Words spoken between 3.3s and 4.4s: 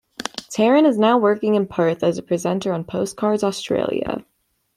Australia.